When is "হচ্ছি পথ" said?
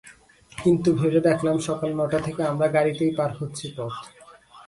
3.39-3.93